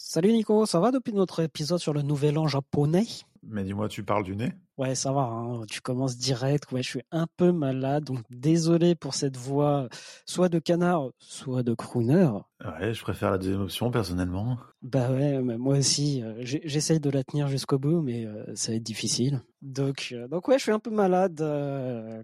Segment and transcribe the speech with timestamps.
[0.00, 3.04] Salut Nico, ça va depuis notre épisode sur le nouvel an japonais?
[3.42, 4.52] Mais dis-moi, tu parles du nez?
[4.78, 5.64] Ouais, ça va, hein.
[5.68, 6.70] tu commences direct.
[6.70, 9.88] Ouais, je suis un peu malade, donc désolé pour cette voix,
[10.24, 12.30] soit de canard, soit de crooner.
[12.64, 14.56] Ouais, je préfère la deuxième option personnellement.
[14.82, 18.70] Bah ouais, mais moi aussi, euh, j'essaye de la tenir jusqu'au bout, mais euh, ça
[18.70, 19.42] va être difficile.
[19.62, 21.38] Donc, euh, donc ouais, je suis un peu malade,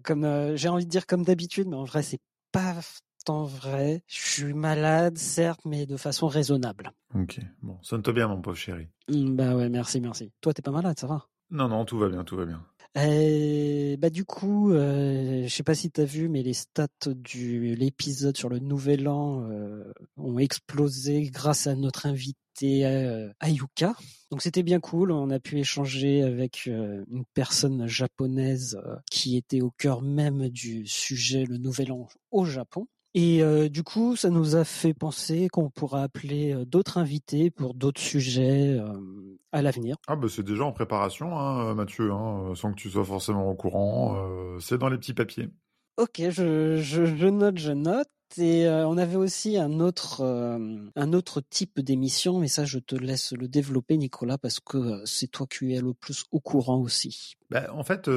[0.04, 2.20] comme j'ai envie de dire comme d'habitude, mais en vrai, c'est
[2.52, 2.76] pas
[3.24, 4.02] tant vrai.
[4.06, 6.92] Je suis malade, certes, mais de façon raisonnable.
[7.14, 8.88] Ok, bon, sonne-toi bien, mon pauvre chéri.
[9.08, 10.30] Hmm, Bah ouais, merci, merci.
[10.40, 11.26] Toi, t'es pas malade, ça va?
[11.50, 12.64] Non, non, tout va bien, tout va bien.
[12.96, 17.74] Euh, bah du coup, euh, je sais pas si t'as vu, mais les stats du
[17.74, 23.94] l'épisode sur le Nouvel An euh, ont explosé grâce à notre invité euh, Ayuka.
[24.30, 25.10] Donc c'était bien cool.
[25.10, 30.86] On a pu échanger avec euh, une personne japonaise qui était au cœur même du
[30.86, 32.86] sujet le Nouvel An au Japon.
[33.14, 37.50] Et euh, du coup, ça nous a fait penser qu'on pourra appeler euh, d'autres invités
[37.50, 39.96] pour d'autres sujets euh, à l'avenir.
[40.08, 43.54] Ah bah c'est déjà en préparation, hein, Mathieu, hein, sans que tu sois forcément au
[43.54, 44.16] courant.
[44.16, 45.48] euh, c'est dans les petits papiers.
[45.96, 48.08] Ok, je, je, je note, je note.
[48.36, 50.58] Et euh, on avait aussi un autre, euh,
[50.96, 55.00] un autre type d'émission, mais ça, je te laisse le développer, Nicolas, parce que euh,
[55.04, 57.36] c'est toi qui es le plus au courant aussi.
[57.50, 58.14] Bah, en fait, dans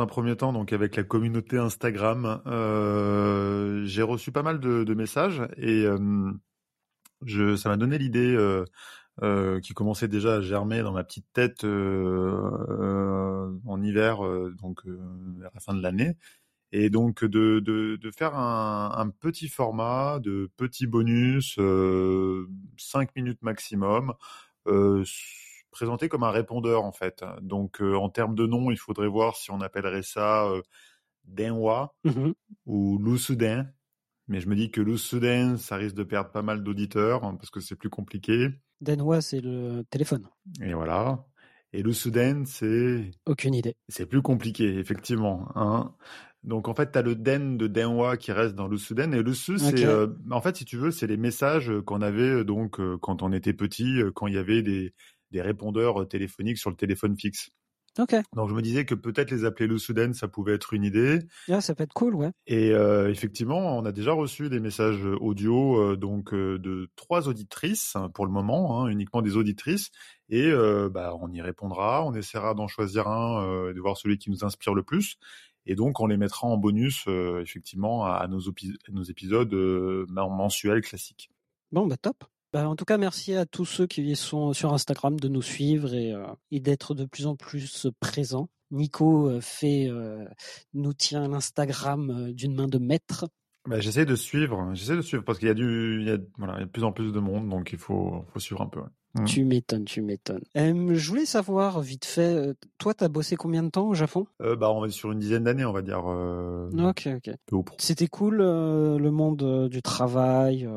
[0.00, 2.42] un premier temps, donc avec la communauté Instagram,
[3.86, 5.86] j'ai reçu pas mal de, messages et
[7.56, 8.36] ça m'a donné l'idée
[9.62, 11.70] qui commençait déjà à germer dans ma petite tête en
[13.82, 14.18] hiver,
[14.60, 16.18] donc vers la fin de l'année,
[16.78, 23.14] et donc de, de, de faire un, un petit format de petits bonus, euh, 5
[23.16, 24.12] minutes maximum.
[24.66, 25.04] Euh,
[25.70, 27.24] présenté comme un répondeur en fait.
[27.40, 30.62] Donc euh, en termes de nom, il faudrait voir si on appellerait ça euh,
[31.24, 32.34] Denwa Mhm.
[32.66, 33.72] ou Lusuden.
[34.28, 37.50] Mais je me dis que Lusuden, ça risque de perdre pas mal d'auditeurs hein, parce
[37.50, 38.48] que c'est plus compliqué.
[38.80, 40.28] Denwa, c'est le téléphone.
[40.62, 41.24] Et voilà.
[41.72, 43.76] Et Lusuden, c'est Aucune idée.
[43.88, 45.48] c'est plus compliqué effectivement.
[45.56, 45.94] Hein.
[46.44, 49.58] Donc en fait, tu as le den de Denwa qui reste dans Lusuden et Lusu,
[49.58, 49.84] c'est Ok.
[49.84, 53.22] euh, en fait si tu veux, c'est les messages qu'on avait euh, donc euh, quand
[53.22, 54.94] on était petit, euh, quand il y avait des
[55.32, 57.50] des répondeurs téléphoniques sur le téléphone fixe.
[58.34, 61.20] Donc je me disais que peut-être les appeler le Soudan, ça pouvait être une idée.
[61.50, 62.30] Ah, ça peut être cool, ouais.
[62.46, 67.28] Et euh, effectivement, on a déjà reçu des messages audio euh, donc euh, de trois
[67.28, 69.90] auditrices hein, pour le moment, hein, uniquement des auditrices.
[70.28, 74.18] Et euh, bah, on y répondra, on essaiera d'en choisir un, euh, de voir celui
[74.18, 75.16] qui nous inspire le plus.
[75.64, 80.30] Et donc on les mettra en bonus euh, effectivement à, à nos, épisodes euh, men-
[80.30, 81.30] mensuels classiques.
[81.72, 82.24] Bon, bah top.
[82.52, 85.92] Bah, en tout cas, merci à tous ceux qui sont sur Instagram de nous suivre
[85.94, 88.48] et, euh, d'être de plus en plus présents.
[88.70, 90.24] Nico euh, fait, euh,
[90.72, 93.26] nous tient l'Instagram d'une main de maître.
[93.68, 96.08] Bah, j'essaie de suivre, j'essaie de suivre parce qu'il y a du,
[96.38, 98.80] voilà, de plus en plus de monde, donc il faut, suivre un peu.
[99.18, 99.24] Mm.
[99.24, 100.42] Tu m'étonnes, tu m'étonnes.
[100.56, 104.26] Euh, je voulais savoir, vite fait, euh, toi, t'as bossé combien de temps au Japon?
[104.42, 106.02] Euh, bah, on va sur une dizaine d'années, on va dire.
[106.06, 107.34] Euh, Ok, ok.
[107.78, 110.68] C'était cool, le monde du travail.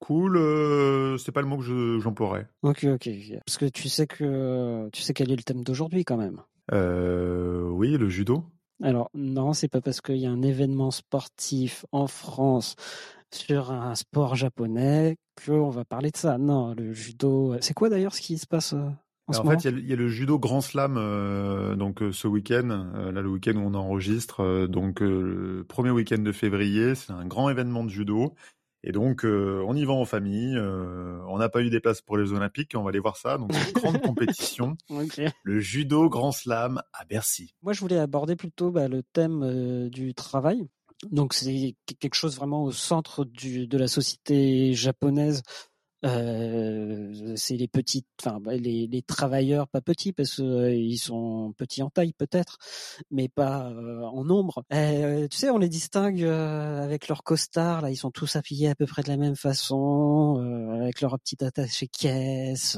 [0.00, 2.46] Cool, c'est pas le mot que je- j'emploierais.
[2.62, 3.38] Ok, ok, ok.
[3.46, 6.40] Parce que tu sais que tu sais quel est le thème d'aujourd'hui quand même.
[6.72, 8.44] Euh, oui, le judo.
[8.82, 12.74] Alors non, c'est pas parce qu'il y a un événement sportif en France
[13.34, 16.38] sur un sport japonais qu'on va parler de ça.
[16.38, 17.54] Non, le judo.
[17.54, 18.88] euh, C'est quoi d'ailleurs ce qui se passe euh,
[19.26, 19.58] en ce en moment?
[19.58, 22.12] fait, il y, a le- il y a le judo Grand Slam euh, donc euh,
[22.12, 26.94] ce week-end, euh, là le week-end où on enregistre, donc le premier week-end de février,
[26.94, 28.34] c'est un grand événement de judo.
[28.86, 30.54] Et donc euh, on y va en famille.
[30.58, 33.38] euh, on n'a pas eu des places pour les Olympiques, on va aller voir ça.
[33.38, 34.76] Donc c'est une grande compétition,
[35.42, 37.54] le judo Grand Slam à Bercy.
[37.62, 40.68] Moi, je voulais aborder plutôt bah, le thème euh, du travail.
[41.10, 45.42] Donc, c'est qu- quelque chose vraiment au centre du, de la société japonaise.
[46.04, 51.82] Euh, c'est les petits, enfin bah, les, les travailleurs, pas petits parce qu'ils sont petits
[51.82, 52.58] en taille peut-être,
[53.10, 54.64] mais pas euh, en nombre.
[54.72, 57.80] Euh, tu sais, on les distingue euh, avec leur costard.
[57.80, 61.18] Là, ils sont tous habillés à peu près de la même façon, euh, avec leur
[61.18, 62.76] petite attaché caisse.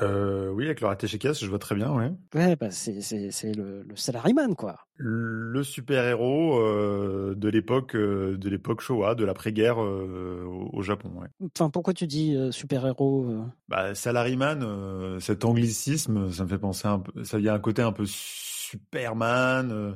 [0.00, 0.48] Euh.
[0.50, 2.12] Oui, avec leur caisse, je vois très bien, ouais.
[2.34, 4.76] Ouais, bah c'est c'est c'est le, le salaryman quoi.
[4.96, 11.10] Le super-héros euh, de l'époque euh, de l'époque Showa, de l'après-guerre euh, au, au Japon,
[11.16, 11.28] ouais.
[11.56, 17.24] Enfin, pourquoi tu dis super-héros Bah, Salaryman, cet anglicisme, ça me fait penser un peu,
[17.24, 18.04] ça y a un côté un peu
[18.70, 19.94] Superman, euh,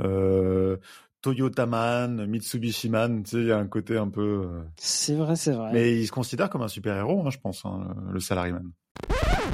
[0.00, 0.76] euh,
[1.22, 4.48] Toyotaman, Mitsubishi-man, tu sais, il y a un côté un peu...
[4.76, 5.70] C'est vrai, c'est vrai.
[5.72, 8.70] Mais il se considère comme un super-héros, hein, je pense, hein, le Salaryman.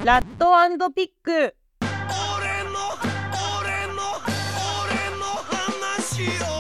[0.05, 0.51] ラット
[0.91, 1.31] ピック。
[1.31, 2.79] 俺の
[3.61, 4.03] 俺の
[4.83, 6.58] 俺の話を。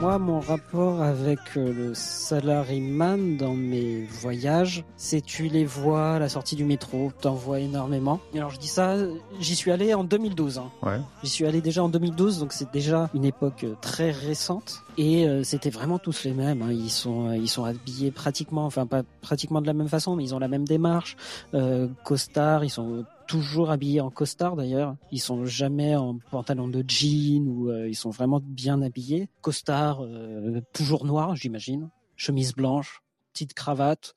[0.00, 6.18] Moi, mon rapport avec euh, le salaryman dans mes voyages, c'est tu les vois à
[6.20, 8.20] la sortie du métro, t'en vois énormément.
[8.32, 8.94] Et alors je dis ça,
[9.40, 10.58] j'y suis allé en 2012.
[10.58, 10.70] Hein.
[10.84, 11.00] Ouais.
[11.24, 14.82] J'y suis allé déjà en 2012, donc c'est déjà une époque euh, très récente.
[14.98, 16.62] Et euh, c'était vraiment tous les mêmes.
[16.62, 16.70] hein.
[16.70, 20.34] Ils sont, ils sont habillés pratiquement, enfin pas pratiquement de la même façon, mais ils
[20.34, 21.16] ont la même démarche.
[21.54, 24.96] Euh, costard, ils sont toujours habillés en costard d'ailleurs.
[25.12, 29.28] Ils sont jamais en pantalon de jean ou euh, ils sont vraiment bien habillés.
[29.42, 31.90] Costard euh, toujours noir, j'imagine.
[32.16, 33.02] Chemise blanche,
[33.32, 34.16] petite cravate,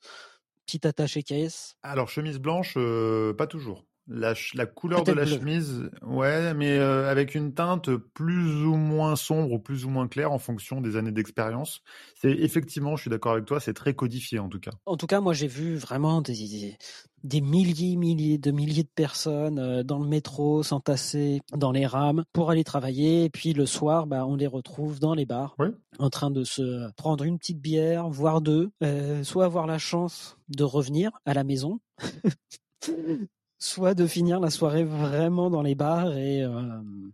[0.66, 1.76] petite attaché caisse.
[1.82, 3.84] Alors, chemise blanche, euh, pas toujours.
[4.08, 4.34] La,
[4.66, 5.32] couleur de la bleu.
[5.38, 10.08] chemise, ouais, mais euh, avec une teinte plus ou moins sombre ou plus ou moins
[10.08, 11.80] claire en fonction des années d'expérience.
[12.20, 14.72] C'est effectivement, je suis d'accord avec toi, c'est très codifié en tout cas.
[14.86, 16.76] En tout cas, moi, j'ai vu vraiment des, des,
[17.22, 22.24] des milliers, milliers de milliers de personnes euh, dans le métro, s'entasser dans les rames
[22.32, 23.24] pour aller travailler.
[23.24, 25.68] Et puis le soir, bah, on les retrouve dans les bars, Oui.
[26.00, 30.36] en train de se prendre une petite bière, voire deux, euh, soit avoir la chance
[30.48, 31.78] de revenir à la maison.
[33.62, 36.50] soit de finir la soirée vraiment dans les bars et euh,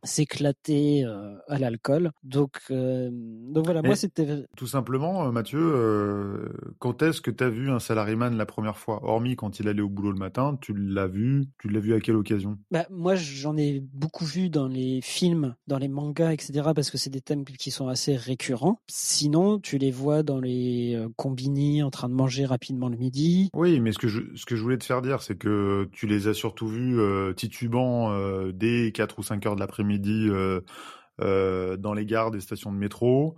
[0.03, 2.11] s'éclater euh, à l'alcool.
[2.23, 7.71] Donc, euh, donc voilà, moi c'était Tout simplement, Mathieu, quand est-ce que tu as vu
[7.71, 9.01] un salaryman la première fois?
[9.03, 12.01] Hormis quand il allait au boulot le matin, tu l'as vu, tu l'as vu à
[12.01, 12.59] quelle occasion?
[12.71, 16.97] Bah, moi, j'en ai beaucoup vu dans les films, dans les mangas, etc., parce que
[16.97, 18.81] c'est des thèmes qui sont assez récurrents.
[18.89, 23.51] Sinon, tu les vois dans les euh, combini en train de manger rapidement le midi.
[23.55, 26.07] Oui, mais ce que je, ce que je voulais te faire dire, c'est que tu
[26.07, 31.77] les as surtout vus euh, titubant euh, dès 4 ou 5 heures de l'après-midi euh,
[31.77, 33.37] dans les gares des stations de métro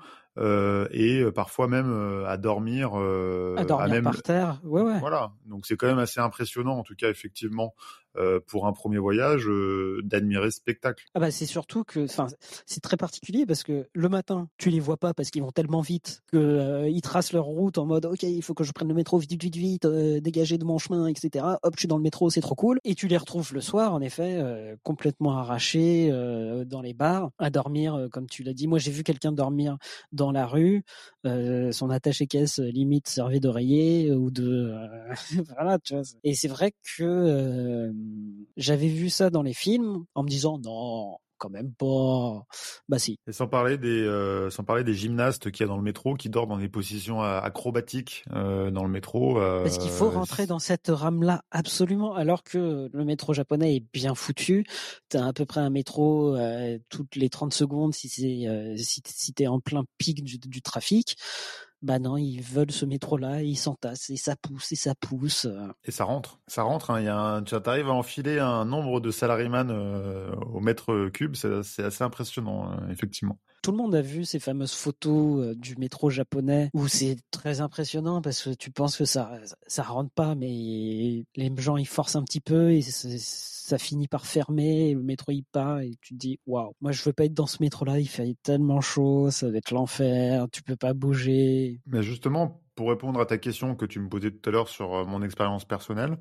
[0.93, 2.95] et parfois même à dormir.
[2.95, 4.05] à dormir même...
[4.05, 4.61] par terre.
[4.65, 4.99] Ouais, ouais.
[4.99, 7.75] Voilà, donc c'est quand même assez impressionnant, en tout cas, effectivement,
[8.17, 11.05] euh, pour un premier voyage, euh, d'admirer ce spectacle.
[11.15, 12.27] Ah bah c'est surtout que, enfin,
[12.67, 15.81] c'est très particulier parce que le matin, tu les vois pas parce qu'ils vont tellement
[15.81, 18.89] vite que euh, ils tracent leur route en mode, ok, il faut que je prenne
[18.89, 21.45] le métro vite, vite, vite, euh, dégager de mon chemin, etc.
[21.63, 22.81] Hop, je suis dans le métro, c'est trop cool.
[22.85, 27.31] Et tu les retrouves le soir, en effet, euh, complètement arrachés euh, dans les bars,
[27.39, 28.67] à dormir, comme tu l'as dit.
[28.67, 29.77] Moi, j'ai vu quelqu'un dormir
[30.13, 30.83] dans la rue,
[31.25, 34.75] son attaché caisse limite servait d'oreiller ou de,
[35.55, 36.03] voilà, tu vois.
[36.25, 37.93] Et c'est vrai que
[38.57, 42.45] j'avais vu ça dans les films en me disant non, quand même pas.
[42.89, 43.19] Bah si.
[43.27, 46.15] Et sans parler des, euh, sans parler des gymnastes qu'il y a dans le métro,
[46.15, 49.41] qui dorment dans des positions euh, acrobatiques euh, dans le métro.
[49.41, 53.85] euh, Parce qu'il faut rentrer dans cette rame-là absolument, alors que le métro japonais est
[53.93, 54.67] bien foutu.
[55.09, 56.37] T'as à peu près un métro
[56.91, 61.17] toutes les 30 secondes si c'est si, si t'es en plein pic du, du trafic.
[61.83, 65.47] Bah non, ils veulent ce métro-là, ils s'entassent et ça pousse et ça pousse.
[65.47, 65.69] euh.
[65.85, 66.91] Et ça rentre, ça rentre.
[66.91, 71.83] Hein, un, tu arrives à enfiler un nombre de salaryman euh, au mètre cube, c'est
[71.83, 73.39] assez impressionnant, euh, effectivement.
[73.63, 77.61] Tout le monde a vu ces fameuses photos euh, du métro japonais où c'est très
[77.61, 79.33] impressionnant parce que tu penses que ça
[79.67, 84.27] ça rentre pas, mais les gens ils forcent un petit peu et ça finit par
[84.27, 87.25] fermer, et le métro il part et tu te dis waouh, moi je veux pas
[87.25, 90.95] être dans ce métro-là, il fait tellement chaud, ça va être l'enfer, tu peux pas
[90.95, 91.81] bouger.
[91.87, 94.95] Mais justement, pour répondre à ta question que tu me posais tout à l'heure sur
[94.95, 96.17] euh, mon expérience personnelle,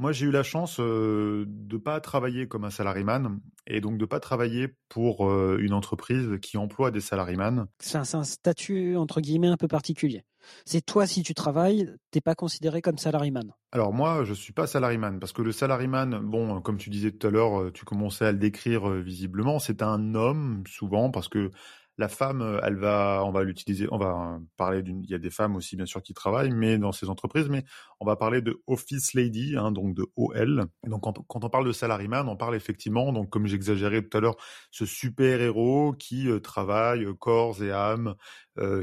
[0.00, 4.06] moi j'ai eu la chance euh, de pas travailler comme un salaryman et donc de
[4.06, 7.66] pas travailler pour euh, une entreprise qui emploie des salaryman.
[7.78, 10.24] C'est un, statut entre guillemets un peu particulier.
[10.64, 13.52] C'est toi si tu travailles, t'es pas considéré comme salaryman.
[13.72, 17.26] Alors moi, je suis pas salaryman parce que le salaryman, bon, comme tu disais tout
[17.26, 21.50] à l'heure, euh, tu commençais à le décrire visiblement, c'est un homme souvent parce que
[22.00, 25.14] la femme, euh, elle va, on va l'utiliser, on va euh, parler d'une, il y
[25.14, 27.64] a des femmes aussi bien sûr qui travaillent, mais dans ces entreprises, mais
[28.00, 30.64] on va parler de office lady, hein, donc de OL.
[30.86, 34.36] Donc quand, on parle de salaryman, on parle effectivement, donc comme j'exagérais tout à l'heure,
[34.70, 38.14] ce super héros qui euh, travaille corps et âme,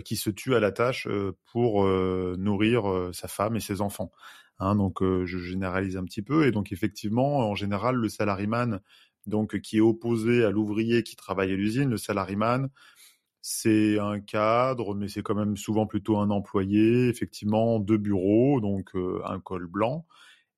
[0.05, 1.07] qui se tue à la tâche
[1.51, 4.12] pour nourrir sa femme et ses enfants.
[4.57, 8.81] Hein, donc je généralise un petit peu et donc effectivement en général le salaryman
[9.27, 12.69] donc qui est opposé à l'ouvrier qui travaille à l'usine, le salaryman
[13.50, 18.94] c'est un cadre mais c'est quand même souvent plutôt un employé effectivement deux bureaux donc
[18.96, 20.06] euh, un col blanc.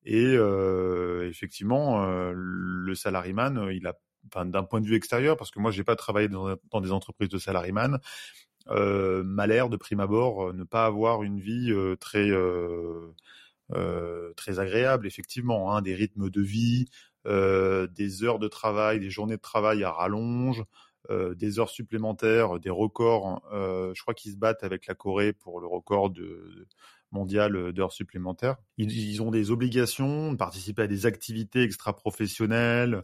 [0.04, 3.94] Et euh, effectivement euh, le salaryman il a
[4.44, 7.38] d'un point de vue extérieur parce que moi j'ai pas travaillé dans, des entreprises de
[7.38, 8.00] salaryman
[8.66, 12.30] m'a l'air de prime abord ne pas avoir une vie très
[14.58, 16.86] agréable, effectivement, hein, des rythmes de vie,
[17.24, 20.64] des heures de travail, des journées de travail à rallonge,
[21.08, 23.42] euh, des heures supplémentaires, des records.
[23.52, 26.12] Euh, je crois qu'ils se battent avec la Corée pour le record
[27.10, 28.56] mondial d'heures supplémentaires.
[28.76, 33.02] Ils, ont des obligations de participer à des activités extra-professionnelles,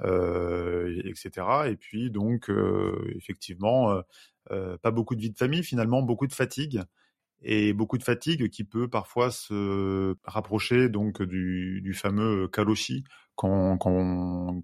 [0.00, 1.46] euh, etc.
[1.66, 4.00] Et puis donc, euh, effectivement,
[4.48, 6.82] pas beaucoup de vie de famille, finalement beaucoup de fatigue
[7.42, 13.04] et beaucoup de fatigue qui peut parfois se rapprocher donc du, du fameux kaloshi
[13.36, 13.78] qu'on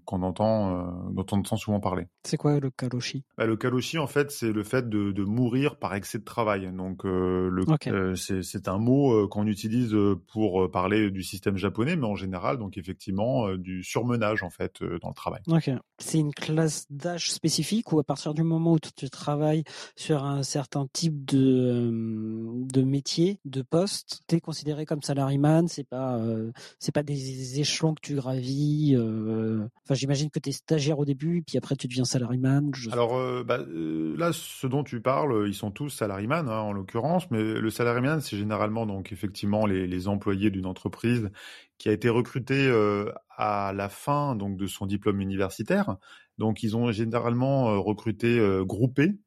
[0.09, 2.07] entend euh, dont on entend souvent parler.
[2.23, 3.23] C'est quoi le kaloshi?
[3.37, 6.71] Bah, Le kaloshi en fait c'est le fait de, de mourir par excès de travail.
[6.71, 9.95] Donc euh, le euh, c'est un mot euh, qu'on utilise
[10.31, 14.81] pour parler du système japonais mais en général donc effectivement euh, du surmenage en fait
[14.81, 15.41] euh, dans le travail.
[15.47, 15.69] Ok.
[15.99, 19.63] C'est une classe d'âge spécifique ou à partir du moment où tu travailles
[19.95, 25.67] sur un certain type de euh, de métier, de poste, t'es considéré comme salariman.
[25.67, 28.60] C'est pas euh, c'est pas des échelons que tu gravis.
[28.95, 32.71] Euh, Enfin, j'imagine que t'es stagiaire au début, puis après tu deviens salariman.
[32.73, 32.89] Je...
[32.91, 36.71] Alors euh, bah, euh, là, ce dont tu parles, ils sont tous salariman hein, en
[36.71, 41.29] l'occurrence, mais le salariman, c'est généralement donc effectivement les, les employés d'une entreprise
[41.77, 45.97] qui a été recrutée euh, à la fin donc de son diplôme universitaire.
[46.37, 49.19] Donc ils ont généralement recruté groupé.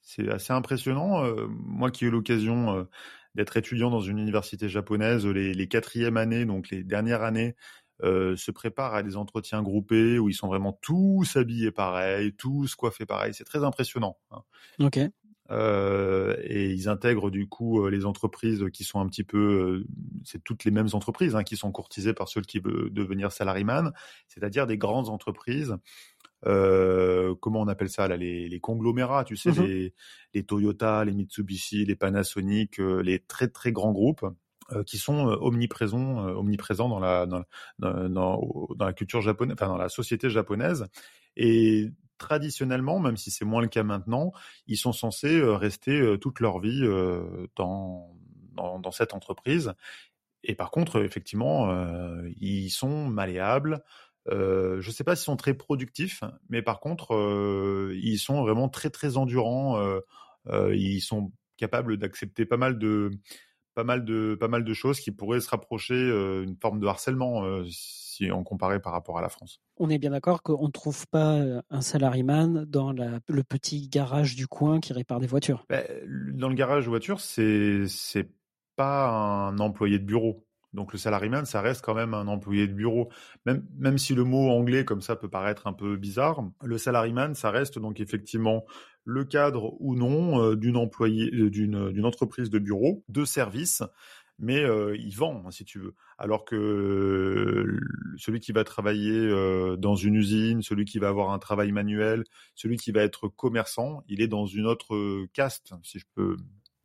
[0.00, 1.22] C'est assez impressionnant.
[1.48, 2.86] Moi qui ai eu l'occasion
[3.36, 7.54] d'être étudiant dans une université japonaise, les, les quatrièmes années, donc les dernières années,
[8.02, 12.74] euh, se préparent à des entretiens groupés où ils sont vraiment tous habillés pareil, tous
[12.74, 13.32] coiffés pareil.
[13.34, 14.18] C'est très impressionnant.
[14.30, 14.42] hein.
[14.80, 14.98] Ok.
[15.52, 19.84] Euh, et ils intègrent du coup euh, les entreprises qui sont un petit peu,
[20.24, 23.92] c'est toutes les mêmes entreprises hein, qui sont courtisées par ceux qui veulent devenir salariman,
[24.26, 25.76] c'est-à-dire des grandes entreprises.
[26.46, 29.64] Euh, comment on appelle ça là, les, les conglomérats, tu sais, Mhm.
[29.64, 29.94] les,
[30.34, 34.26] les Toyota, les Mitsubishi, les Panasonic, les très très grands groupes
[34.86, 37.26] qui sont euh, omniprésents, euh, omniprésents dans la
[37.78, 38.40] dans,
[38.78, 40.86] la culture japonaise, enfin dans la société japonaise.
[41.36, 44.32] Et traditionnellement, même si c'est moins le cas maintenant,
[44.66, 48.16] ils sont censés euh, rester euh, toute leur vie euh, dans,
[48.54, 49.74] dans, cette entreprise.
[50.42, 53.82] Et par contre, effectivement, euh, ils sont malléables.
[54.28, 58.42] Euh, je ne sais pas s'ils sont très productifs, mais par contre, euh, ils sont
[58.42, 59.78] vraiment très très endurants.
[59.78, 60.00] Euh,
[60.48, 63.10] euh, ils sont capables d'accepter pas mal de
[63.76, 66.86] pas mal de pas mal de choses qui pourraient se rapprocher euh, une forme de
[66.86, 69.60] harcèlement euh, si on comparait par rapport à la France.
[69.76, 73.88] On est bien d'accord qu'on ne trouve pas euh, un salariman dans la, le petit
[73.88, 75.66] garage du coin qui répare des voitures.
[75.68, 75.84] Ben,
[76.32, 78.30] dans le garage voiture, c'est c'est
[78.76, 80.45] pas un employé de bureau.
[80.76, 83.08] Donc le salaryman, ça reste quand même un employé de bureau.
[83.44, 87.50] Même si le mot anglais comme ça peut paraître un peu bizarre, le salaryman, ça
[87.50, 88.64] reste donc effectivement
[89.04, 93.82] le cadre ou non euh, d'une employé euh, d'une entreprise de bureau, de service,
[94.38, 95.94] mais euh, il vend hein, si tu veux.
[96.18, 97.80] Alors que euh,
[98.18, 102.24] celui qui va travailler euh, dans une usine, celui qui va avoir un travail manuel,
[102.54, 106.36] celui qui va être commerçant, il est dans une autre euh, caste, si je peux.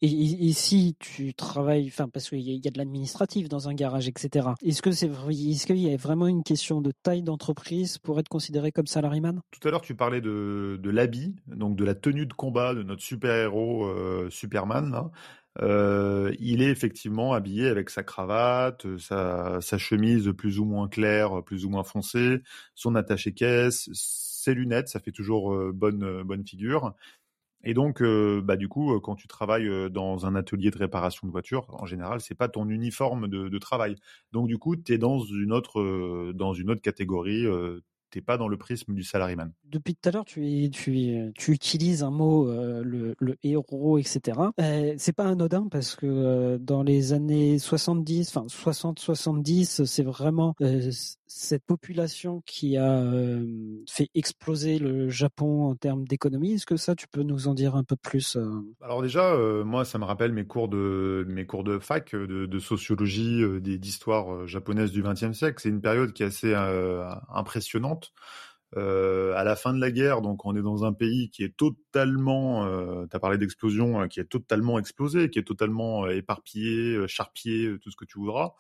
[0.03, 4.49] Et, si tu travailles, enfin parce qu'il y, a- de l'administratif dans un garage, etc.
[4.63, 8.29] Est-ce que c'est est-ce qu'il y a vraiment une question de taille d'entreprise pour être
[8.29, 12.25] considéré comme salariman Tout à l'heure, tu parlais de, de l'habit, donc de la tenue
[12.25, 15.11] de combat de notre super-héros euh, Superman.
[15.61, 21.65] Euh, il est effectivement habillé avec sa cravate, sa, chemise plus ou moins claire, plus
[21.65, 22.41] ou moins foncée,
[22.73, 26.95] son attaché-caisse, ses lunettes, ça fait toujours euh, bonne bonne figure.
[27.63, 30.77] Et donc, euh, bah du coup, euh, quand tu travailles euh, dans un atelier de
[30.77, 33.95] réparation de voitures, en général, c'est pas ton uniforme de, travail.
[34.31, 37.45] Donc, du coup, tu es dans une autre dans une autre catégorie.
[37.45, 39.53] Euh, T'es pas dans le prisme du salaryman.
[39.63, 44.37] Depuis tout à l'heure, tu, tu, tu utilises un mot, le, le héros, etc.
[44.59, 50.55] Euh, c'est pas anodin parce que dans les années 70, enfin 60-70, c'est vraiment
[51.33, 53.45] cette population qui a euh,
[53.89, 56.53] fait exploser le Japon en termes d'économie.
[56.53, 58.49] Est-ce que ça, tu peux nous en dire un peu plus euh?
[58.81, 62.45] Alors déjà, euh, moi, ça me rappelle mes cours de mes cours de fac de,
[62.45, 65.59] de sociologie, d'histoire japonaise du XXe siècle.
[65.61, 66.53] C'est une période qui est assez
[67.33, 68.11] impressionnante.
[68.75, 72.65] À la fin de la guerre, donc on est dans un pays qui est totalement,
[73.07, 77.95] tu as parlé d'explosion, qui est totalement explosé, qui est totalement éparpillé, euh, tout ce
[77.95, 78.53] que tu voudras.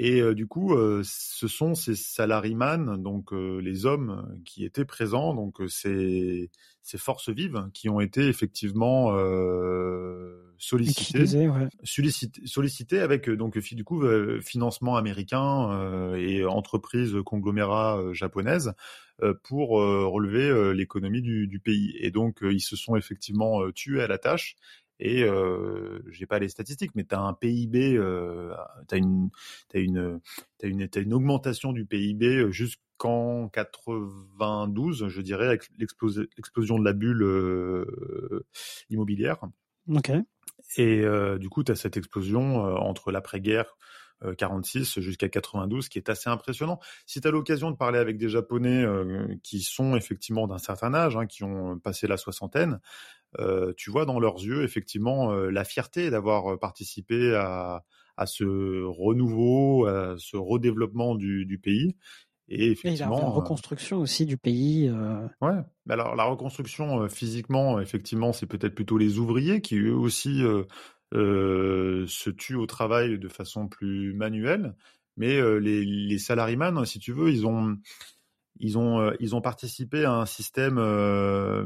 [0.00, 4.84] Et euh, du coup, euh, ce sont ces salaryman, donc euh, les hommes qui étaient
[4.84, 6.52] présents, donc ces,
[6.84, 11.68] ces forces vives qui ont été effectivement euh, sollicitées, ouais.
[13.00, 18.74] avec donc du coup euh, financement américain euh, et entreprises conglomérats japonaises
[19.24, 21.96] euh, pour euh, relever l'économie du, du pays.
[21.98, 24.54] Et donc ils se sont effectivement tués à la tâche.
[25.00, 28.54] Et euh, j'ai pas les statistiques, mais tu as un PIB, euh,
[28.88, 29.30] tu as une,
[29.68, 30.20] t'as une,
[30.58, 36.84] t'as une, t'as une augmentation du PIB jusqu'en 92, je dirais, avec l'explos- l'explosion de
[36.84, 38.44] la bulle euh,
[38.90, 39.38] immobilière.
[39.88, 40.10] Ok.
[40.76, 43.76] Et euh, du coup, tu as cette explosion euh, entre l'après-guerre,
[44.36, 46.80] 46 jusqu'à 92, qui est assez impressionnant.
[47.06, 48.84] Si tu as l'occasion de parler avec des Japonais
[49.42, 52.80] qui sont effectivement d'un certain âge, hein, qui ont passé la soixantaine,
[53.76, 57.84] tu vois dans leurs yeux effectivement la fierté d'avoir participé à,
[58.16, 61.94] à ce renouveau, à ce redéveloppement du, du pays.
[62.48, 64.88] Et effectivement, la reconstruction aussi du pays.
[64.88, 65.26] Euh...
[65.42, 65.60] Ouais.
[65.88, 70.62] Alors la reconstruction euh, physiquement, effectivement, c'est peut-être plutôt les ouvriers qui eux aussi euh,
[70.62, 70.64] euh,
[71.12, 74.74] se tuent au travail de façon plus manuelle.
[75.16, 77.76] Mais les, les salariés, si tu veux, ils ont
[78.60, 81.64] ils ont euh, ils ont participé à un système euh,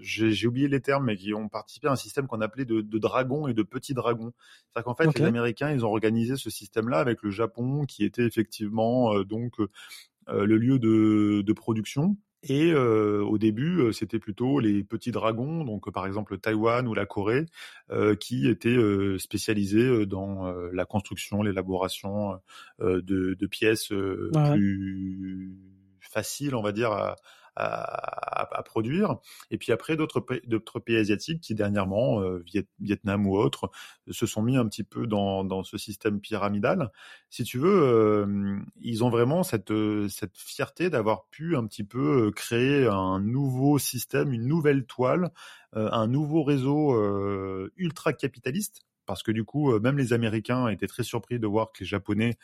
[0.00, 2.98] j'ai oublié les termes mais qui ont participé à un système qu'on appelait de, de
[2.98, 4.32] dragons et de petits dragons
[4.66, 5.20] c'est-à-dire qu'en fait okay.
[5.20, 9.24] les américains ils ont organisé ce système là avec le Japon qui était effectivement euh,
[9.24, 15.10] donc euh, le lieu de, de production et euh, au début, c'était plutôt les petits
[15.10, 17.46] dragons, donc par exemple Taïwan ou la Corée,
[17.90, 22.38] euh, qui étaient euh, spécialisés dans la construction, l'élaboration
[22.80, 24.52] de, de, pièces ouais.
[24.52, 25.56] plus
[26.00, 27.16] facile, on va dire, à,
[27.56, 29.16] à, à, produire.
[29.50, 33.70] Et puis après, d'autres pays asiatiques qui dernièrement, euh, Viet, Vietnam ou autres,
[34.10, 36.90] se sont mis un petit peu dans, dans ce système pyramidal.
[37.30, 39.72] Si tu veux, euh, ils ont vraiment cette
[40.08, 45.30] cette fierté d'avoir pu un petit peu créer un nouveau système, une nouvelle toile,
[45.76, 48.82] euh, un nouveau réseau euh, ultra capitaliste.
[49.06, 52.38] Parce que du coup, même les Américains étaient très surpris de voir que les Japonais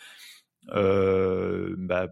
[0.72, 2.08] euh, bah,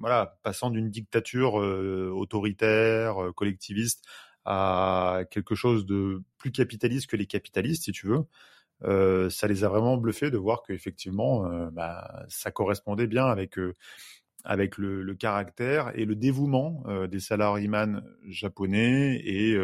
[0.00, 4.04] voilà, passant d'une dictature euh, autoritaire, euh, collectiviste,
[4.44, 8.24] à quelque chose de plus capitaliste que les capitalistes, si tu veux.
[8.82, 13.56] Euh, ça les a vraiment bluffés de voir qu'effectivement, bah, ça correspondait bien avec
[14.42, 19.54] avec le, caractère et le dévouement des salaryman japonais et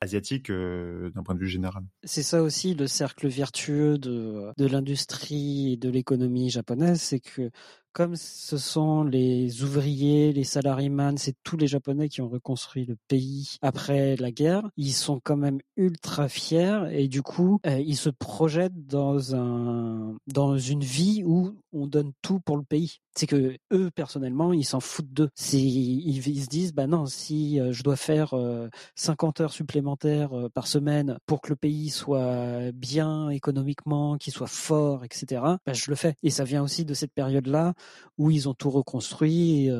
[0.00, 1.84] asiatiques d'un point de vue général.
[2.04, 7.50] C'est ça aussi le cercle vertueux de, de l'industrie et de l'économie japonaise, c'est que
[7.92, 12.96] comme ce sont les ouvriers, les salaryman, c'est tous les Japonais qui ont reconstruit le
[13.08, 17.96] pays après la guerre, ils sont quand même ultra fiers et du coup, euh, ils
[17.96, 22.98] se projettent dans un dans une vie où on donne tout pour le pays.
[23.14, 25.30] C'est que eux personnellement, ils s'en foutent d'eux.
[25.52, 30.32] Ils, ils, se disent bah non, si euh, je dois faire euh, 50 heures supplémentaires
[30.32, 35.42] euh, par semaine pour que le pays soit bien économiquement, qu'il soit fort, etc.
[35.66, 36.14] Bah, je le fais.
[36.22, 37.74] Et ça vient aussi de cette période-là
[38.18, 39.74] où ils ont tout reconstruit et,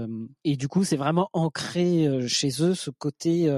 [0.45, 3.51] et du coup c'est vraiment ancré chez eux ce côté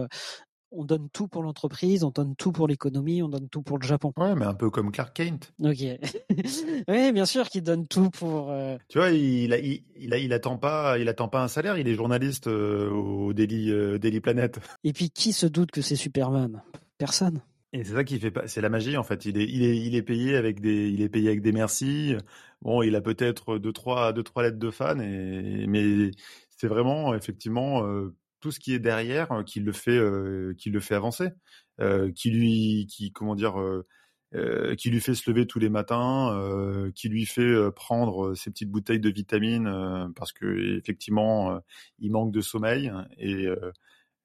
[0.76, 3.87] on donne tout pour l'entreprise, on donne tout pour l'économie, on donne tout pour le
[3.87, 4.12] Japon.
[4.16, 5.52] Ouais, mais un peu comme Clark Kent.
[5.62, 5.78] Ok.
[6.88, 8.50] oui, bien sûr qu'il donne tout pour.
[8.50, 8.76] Euh...
[8.88, 11.78] Tu vois, il, il, il, il, attend pas, il attend pas un salaire.
[11.78, 14.61] Il est journaliste euh, au Daily, euh, Daily Planet.
[14.83, 16.62] Et puis, qui se doute que c'est Superman?
[16.98, 17.40] Personne.
[17.74, 19.24] Et c'est ça qui fait pas, c'est la magie en fait.
[19.24, 22.14] Il est, il est, il est payé avec des, il est payé avec des merci.
[22.62, 26.12] Bon, il a peut-être deux trois, deux trois lettres de fans, et mais
[26.50, 30.70] c'est vraiment effectivement euh, tout ce qui est derrière euh, qui le fait, euh, qui
[30.70, 31.30] le fait avancer,
[32.14, 33.56] qui lui, qui comment dire,
[34.78, 39.00] qui lui fait se lever tous les matins, qui lui fait prendre ses petites bouteilles
[39.00, 41.60] de vitamines parce que effectivement
[41.98, 43.48] il manque de sommeil et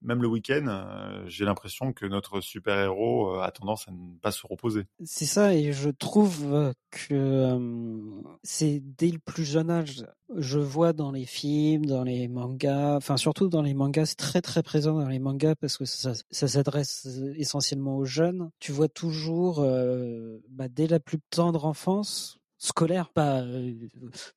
[0.01, 4.31] même le week-end, euh, j'ai l'impression que notre super-héros euh, a tendance à ne pas
[4.31, 4.85] se reposer.
[5.03, 10.05] C'est ça, et je trouve que euh, c'est dès le plus jeune âge.
[10.38, 14.41] Je vois dans les films, dans les mangas, enfin surtout dans les mangas, c'est très
[14.41, 18.51] très présent dans les mangas parce que ça, ça s'adresse essentiellement aux jeunes.
[18.59, 19.65] Tu vois toujours,
[20.49, 23.74] bah, dès la plus tendre enfance, scolaire pas euh,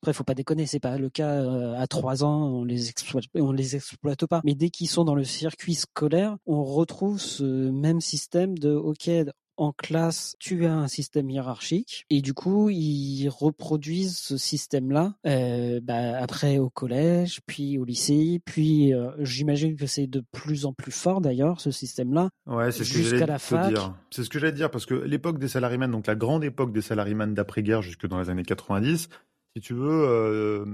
[0.01, 3.25] après faut pas déconner c'est pas le cas euh, à trois ans on les exploite
[3.35, 4.41] on les exploite pas.
[4.43, 9.09] Mais dès qu'ils sont dans le circuit scolaire on retrouve ce même système de ok
[9.57, 15.79] en classe, tu as un système hiérarchique et du coup, ils reproduisent ce système-là euh,
[15.81, 20.73] bah, après au collège, puis au lycée, puis euh, j'imagine que c'est de plus en
[20.73, 22.29] plus fort d'ailleurs ce système-là.
[22.47, 23.73] Ouais, c'est jusqu'à la fac.
[24.11, 26.81] C'est ce que j'allais dire parce que l'époque des salariés, donc la grande époque des
[26.81, 29.09] salariés d'après-guerre jusque dans les années 90,
[29.55, 30.65] si tu veux, euh,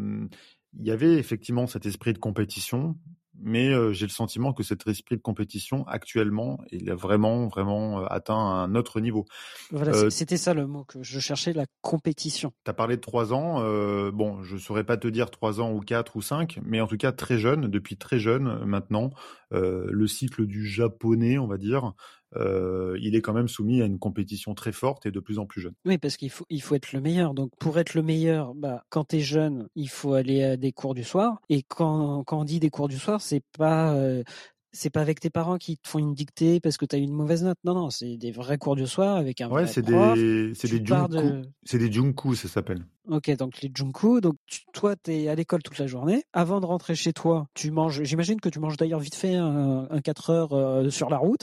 [0.79, 2.95] il y avait effectivement cet esprit de compétition
[3.41, 8.01] mais euh, j'ai le sentiment que cet esprit de compétition actuellement, il a vraiment vraiment
[8.01, 9.25] euh, atteint un autre niveau.
[9.71, 12.51] Voilà, euh, c'était ça le mot que je cherchais, la compétition.
[12.65, 15.71] Tu as parlé de trois ans, euh, bon, je saurais pas te dire trois ans
[15.71, 19.11] ou quatre ou cinq, mais en tout cas très jeune, depuis très jeune maintenant,
[19.51, 21.93] le cycle du japonais, on va dire,
[22.35, 25.45] euh, il est quand même soumis à une compétition très forte et de plus en
[25.45, 25.73] plus jeune.
[25.85, 27.33] Oui, parce qu'il faut il faut être le meilleur.
[27.33, 30.93] Donc pour être le meilleur, bah quand t'es jeune, il faut aller à des cours
[30.93, 31.41] du soir.
[31.49, 34.23] Et quand quand on dit des cours du soir, c'est pas euh,
[34.71, 37.03] c'est pas avec tes parents qui te font une dictée parce que tu as eu
[37.03, 37.57] une mauvaise note.
[37.63, 40.15] Non, non, c'est des vrais cours du soir avec un ouais, vrai c'est prof.
[40.15, 41.15] des, c'est des junku.
[41.15, 41.41] de...
[41.63, 42.85] C'est des junku, ça s'appelle.
[43.09, 44.21] Ok, donc les junku.
[44.21, 46.23] Donc tu- toi, t'es à l'école toute la journée.
[46.31, 48.03] Avant de rentrer chez toi, tu manges.
[48.03, 51.41] J'imagine que tu manges d'ailleurs vite fait un, un 4 heures euh, sur la route.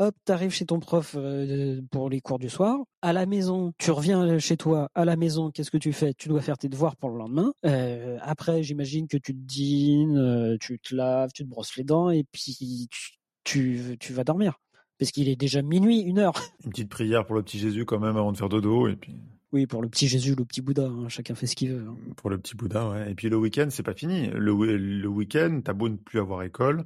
[0.00, 2.78] Hop, t'arrives chez ton prof euh, pour les cours du soir.
[3.00, 4.88] À la maison, tu reviens chez toi.
[4.94, 6.14] À la maison, qu'est-ce que tu fais?
[6.14, 7.52] Tu dois faire tes devoirs pour le lendemain.
[7.64, 12.10] Euh, après, j'imagine que tu te dînes, tu te laves, tu te brosses les dents
[12.10, 13.12] et puis tu,
[13.44, 14.58] tu, tu vas dormir.
[14.98, 16.34] Parce qu'il est déjà minuit, une heure.
[16.64, 19.14] Une petite prière pour le petit Jésus quand même avant de faire dodo et puis
[19.54, 21.86] Oui, pour le petit Jésus, le petit Bouddha, hein, chacun fait ce qu'il veut.
[21.86, 21.96] hein.
[22.16, 23.12] pour le petit Bouddha, ouais.
[23.12, 24.26] Et puis le week-end, c'est pas fini.
[24.30, 26.84] Le, week-end, t'as beau ne plus avoir école,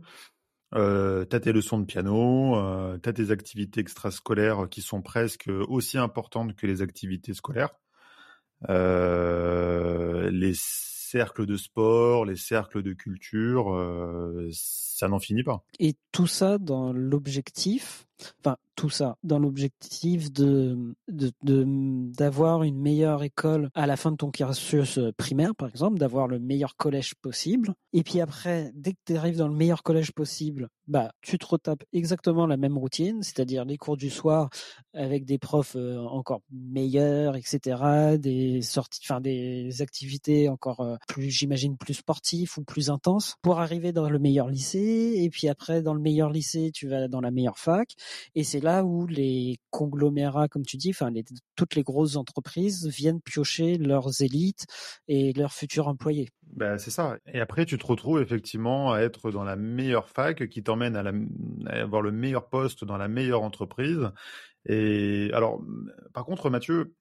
[0.75, 5.97] euh, t'as tes leçons de piano, euh, t'as tes activités extrascolaires qui sont presque aussi
[5.97, 7.71] importantes que les activités scolaires.
[8.69, 13.75] Euh, les cercles de sport, les cercles de culture,
[14.53, 15.65] ça n'en finit pas.
[15.79, 18.08] Et tout ça dans l'objectif,
[18.41, 24.31] enfin tout ça dans l'objectif de d'avoir une meilleure école à la fin de ton
[24.31, 27.75] cursus primaire, par exemple, d'avoir le meilleur collège possible.
[27.93, 31.47] Et puis après, dès que tu arrives dans le meilleur collège possible, bah tu te
[31.47, 34.49] retapes exactement la même routine, c'est-à-dire les cours du soir
[34.95, 41.31] avec des profs euh, encore meilleurs, etc., des sorties, enfin des activités encore euh, plus,
[41.31, 45.15] j'imagine, plus sportives ou plus intenses, pour arriver dans le meilleur lycée.
[45.17, 47.95] Et puis après, dans le meilleur lycée, tu vas dans la meilleure fac.
[48.35, 50.93] Et c'est là où les conglomérats, comme tu dis,
[51.57, 54.67] toutes les grosses entreprises viennent piocher leurs élites
[55.09, 56.29] et leurs futurs employés.
[56.43, 57.19] Ben, c'est ça.
[57.33, 61.81] Et après, tu te retrouves effectivement à être dans la meilleure fac qui t'emmène à,
[61.81, 64.11] avoir le meilleur poste dans la meilleure entreprise.
[64.67, 65.63] Et alors,
[66.13, 66.95] par contre, Mathieu,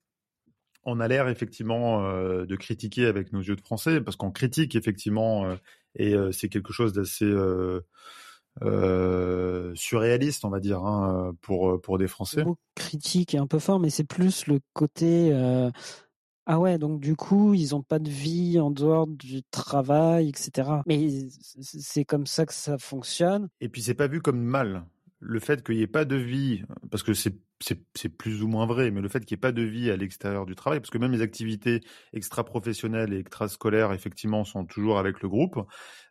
[0.84, 5.56] on a l'air effectivement de critiquer avec nos yeux de français, parce qu'on critique effectivement,
[5.96, 7.30] et c'est quelque chose d'assez
[8.62, 12.44] euh, euh, surréaliste, on va dire, hein, pour, pour des Français.
[12.44, 15.70] Le critique est un peu fort, mais c'est plus le côté euh,
[16.50, 20.70] ah ouais, donc du coup, ils ont pas de vie en dehors du travail, etc.
[20.86, 21.28] Mais
[21.60, 23.50] c'est comme ça que ça fonctionne.
[23.60, 24.86] Et puis c'est pas vu comme mal.
[25.20, 27.36] Le fait qu'il n'y ait pas de vie, parce que c'est
[28.16, 30.46] plus ou moins vrai, mais le fait qu'il n'y ait pas de vie à l'extérieur
[30.46, 31.80] du travail, parce que même les activités
[32.12, 35.58] extra-professionnelles et extrascolaires, effectivement, sont toujours avec le groupe,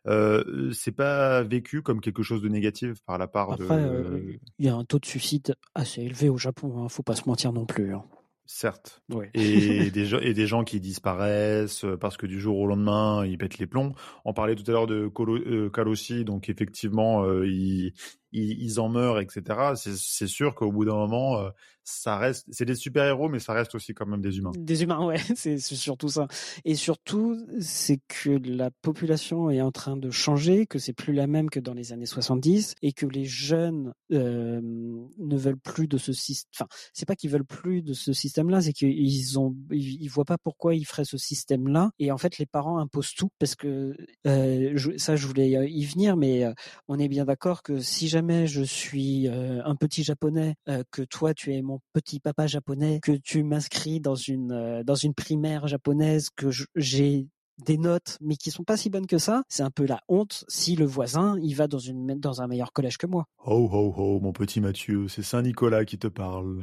[0.06, 3.88] euh, c'est pas vécu comme quelque chose de négatif par la part Après, de...
[3.88, 7.14] euh, il y a un taux de suicide assez élevé au Japon, hein, faut pas
[7.14, 7.94] se mentir non plus.
[7.94, 8.04] hein.
[8.50, 9.02] Certes.
[9.10, 9.30] Ouais.
[9.34, 13.26] Et des, gens, et des gens qui disparaissent euh, parce que du jour au lendemain,
[13.26, 13.92] ils pètent les plombs.
[14.24, 17.92] On parlait tout à l'heure de Kolo, euh, Kaloshi, donc effectivement, euh, ils,
[18.32, 19.72] ils, en meurent, etc.
[19.74, 21.50] C'est sûr qu'au bout d'un moment, euh,
[21.82, 24.52] ça reste, c'est des super-héros, mais ça reste aussi quand même des humains.
[24.56, 26.28] Des humains, ouais, c'est surtout ça.
[26.64, 31.26] Et surtout, c'est que la population est en train de changer, que c'est plus la
[31.26, 35.96] même que dans les années 70, et que les jeunes euh, ne veulent plus de
[35.96, 36.50] ce système.
[36.54, 40.38] Enfin, c'est pas qu'ils veulent plus de ce système-là, c'est qu'ils ont, ils, voient pas
[40.38, 41.90] pourquoi ils feraient ce système-là.
[41.98, 46.16] Et en fait, les parents imposent tout parce que euh, ça, je voulais y venir,
[46.16, 46.44] mais
[46.86, 51.02] on est bien d'accord que si jamais je suis euh, un petit japonais, euh, que
[51.02, 55.14] toi tu es mon petit papa japonais, que tu m'inscris dans une euh, dans une
[55.14, 57.26] primaire japonaise, que j'ai
[57.64, 60.44] des notes mais qui sont pas si bonnes que ça, c'est un peu la honte
[60.48, 63.26] si le voisin il va dans une dans un meilleur collège que moi.
[63.44, 66.62] Ho ho ho, mon petit Mathieu, c'est Saint Nicolas qui te parle.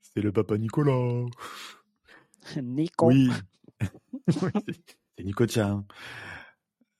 [0.00, 1.26] C'est le papa Nicolas.
[2.62, 3.10] Nico.
[4.42, 4.52] Oui.
[5.16, 5.84] C'est Nicotien.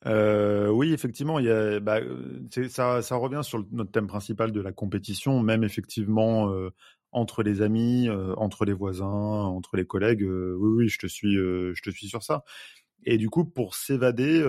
[0.06, 1.40] Euh, oui, effectivement,
[1.80, 6.70] bah, euh, ça, revient sur notre thème principal de la compétition, même effectivement euh,
[7.10, 10.22] entre les amis, entre les voisins, entre les collègues.
[10.22, 12.44] oui, oui, je te suis, je te suis sur ça.
[13.04, 14.42] Et du coup, pour s'évader,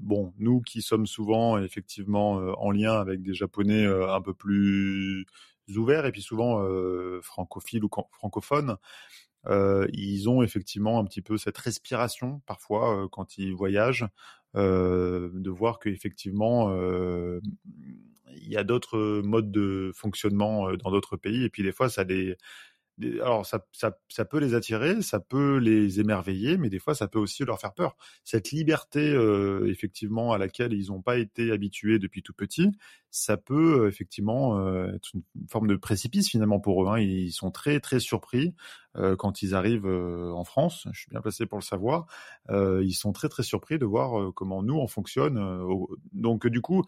[0.00, 5.26] bon, nous qui sommes souvent effectivement en lien avec des Japonais un peu plus
[5.76, 6.66] ouverts et puis souvent
[7.22, 8.76] francophiles ou francophones,
[9.48, 14.06] ils ont effectivement un petit peu cette respiration parfois quand ils voyagent,
[14.54, 17.40] de voir qu'effectivement euh,
[18.42, 21.44] il y a d'autres modes de fonctionnement euh, dans d'autres pays.
[21.44, 22.36] Et puis des fois ça les
[23.00, 27.08] alors ça, ça, ça peut les attirer, ça peut les émerveiller, mais des fois ça
[27.08, 27.96] peut aussi leur faire peur.
[28.24, 32.70] Cette liberté euh, effectivement à laquelle ils n'ont pas été habitués depuis tout petit,
[33.10, 36.88] ça peut euh, effectivement euh, être une forme de précipice finalement pour eux.
[36.88, 36.98] hein.
[37.00, 38.54] Ils sont très très surpris
[39.18, 40.86] quand ils arrivent en France.
[40.92, 42.04] Je suis bien placé pour le savoir.
[42.50, 45.40] Ils sont très très surpris de voir comment nous on fonctionne.
[46.12, 46.84] Donc du coup,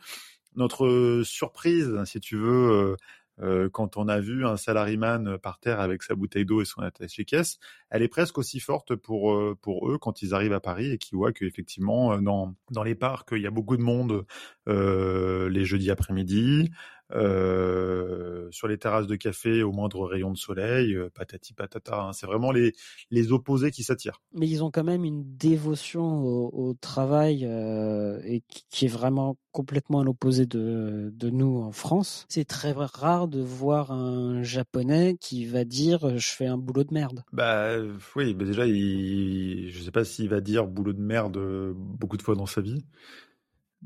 [0.55, 2.97] notre surprise, si tu veux.
[3.41, 6.65] Euh, euh, quand on a vu un salariman par terre avec sa bouteille d'eau et
[6.65, 7.59] son attaché caisse,
[7.91, 11.17] elle est presque aussi forte pour euh, eux quand ils arrivent à Paris et qu'ils
[11.17, 14.27] voient qu'effectivement euh, dans dans les parcs il y a beaucoup de monde
[14.69, 16.71] euh, les jeudis après-midi,
[17.13, 22.01] euh, sur les terrasses de café au moindre rayon de soleil, euh, patati patata.
[22.01, 22.13] hein.
[22.13, 22.73] C'est vraiment les,
[23.11, 24.21] les opposés qui s'attirent.
[24.33, 28.89] Mais ils ont quand même une dévotion au, au travail euh, et qui, qui est
[28.89, 32.27] vraiment complètement à l'opposé de, de nous en France.
[32.29, 36.93] C'est très rare de voir un japonais qui va dire je fais un boulot de
[36.93, 37.23] merde.
[37.33, 37.77] Bah
[38.17, 41.39] oui, bah déjà, il, je sais pas s'il va dire boulot de merde
[41.77, 42.85] beaucoup de fois dans sa vie,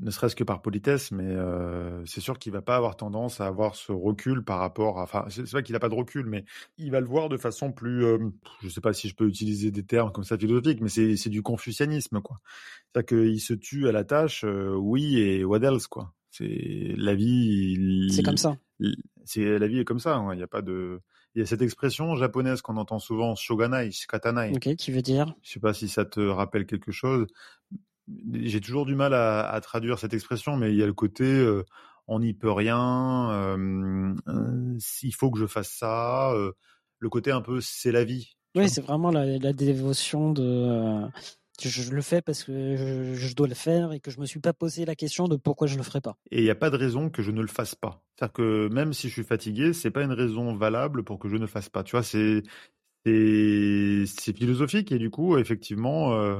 [0.01, 3.47] ne serait-ce que par politesse, mais euh, c'est sûr qu'il va pas avoir tendance à
[3.47, 5.03] avoir ce recul par rapport à.
[5.03, 6.45] Enfin, c'est vrai qu'il a pas de recul, mais
[6.77, 8.05] il va le voir de façon plus.
[8.05, 8.17] euh,
[8.61, 11.29] je sais pas si je peux utiliser des termes comme ça philosophiques, mais c'est c'est
[11.29, 12.39] du confucianisme, quoi.
[12.93, 16.13] C'est-à-dire qu'il se tue à la tâche, euh, oui, et what else, quoi.
[16.31, 18.07] C'est la vie.
[18.11, 18.57] C'est comme ça.
[19.25, 20.15] c'est la vie est comme ça.
[20.15, 20.33] hein.
[20.33, 21.01] Il y a pas de.
[21.35, 24.53] Il y a cette expression japonaise qu'on entend souvent, shoganai, shikatanai.
[24.55, 25.35] Ok, qui veut dire?
[25.43, 27.27] Je sais pas si ça te rappelle quelque chose.
[28.33, 31.23] J'ai toujours du mal à, à traduire cette expression, mais il y a le côté
[31.23, 31.63] euh,
[32.07, 36.33] on n'y peut rien, euh, euh, il faut que je fasse ça,
[36.99, 38.33] le côté un peu c'est la vie.
[38.55, 41.07] Oui, c'est vraiment la, la dévotion de.
[41.61, 44.39] je, le fais parce que je, je dois le faire et que je me suis
[44.39, 46.15] pas posé la question de pourquoi je le ferais pas.
[46.31, 48.03] Et il n'y a pas de raison que je ne le fasse pas.
[48.15, 51.37] C'est-à-dire que même si je suis fatigué, c'est pas une raison valable pour que je
[51.37, 51.83] ne fasse pas.
[51.83, 52.41] Tu vois, c'est
[53.05, 56.39] c'est philosophique et du coup, effectivement,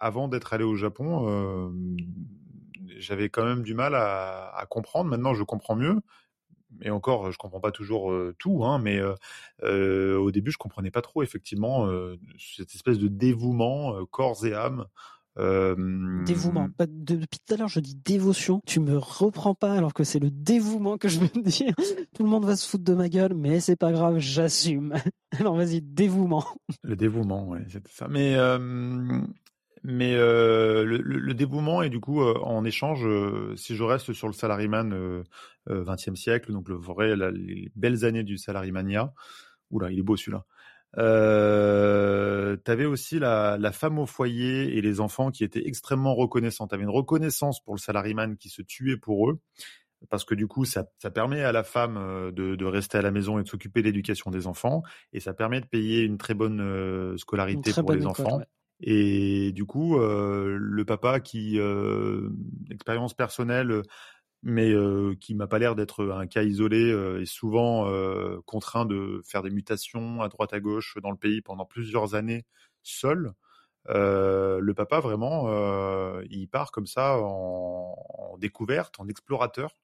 [0.00, 1.72] avant d'être allé au Japon,
[2.98, 5.10] j'avais quand même du mal à, comprendre.
[5.10, 6.00] Maintenant, je comprends mieux.
[6.80, 9.00] Et encore, je comprends pas toujours tout, hein, mais
[9.62, 11.88] au début, je comprenais pas trop effectivement
[12.38, 14.86] cette espèce de dévouement corps et âme.
[15.38, 16.68] Euh, Dévouement.
[16.76, 18.60] Pas de- depuis tout à l'heure, je dis dévotion.
[18.66, 21.72] Tu me reprends pas alors que c'est le dévouement que je veux dire.
[22.14, 24.94] Tout le monde va se foutre de ma gueule, mais c'est pas grave, j'assume.
[25.38, 26.44] Alors vas-y, dévouement.
[26.82, 28.08] Le dévouement, ouais, c'était ça.
[28.08, 29.20] Mais euh,
[29.84, 33.82] mais euh, le, le- le dévouement et du coup euh, en échange, euh, si je
[33.82, 35.22] reste sur le salaryman euh,
[35.70, 39.12] euh, 20e siècle, donc le vrai, la- les belles années du salarymania.
[39.70, 40.44] Oula, il est beau celui-là.
[40.98, 46.66] Euh, T'avais aussi la, la femme au foyer et les enfants qui étaient extrêmement reconnaissants.
[46.66, 49.40] T'avais une reconnaissance pour le salaryman qui se tuait pour eux
[50.10, 53.02] parce que du coup, ça, ça permet à la femme euh, de, de rester à
[53.02, 56.18] la maison et de s'occuper de l'éducation des enfants, et ça permet de payer une
[56.18, 58.38] très bonne euh, scolarité très pour bonne les école, enfants.
[58.38, 58.46] ouais.
[58.80, 62.30] Et du coup, euh, le papa qui, euh,
[62.70, 63.82] expérience personnelle,
[64.42, 64.72] mais
[65.20, 67.86] qui m'a pas l'air d'être un cas isolé, euh, est souvent
[68.44, 72.44] contraint de faire des mutations à droite à gauche dans le pays pendant plusieurs années
[72.82, 73.32] seul.
[73.88, 75.48] Le papa vraiment,
[76.30, 79.76] il part comme ça en, découverte, en explorateur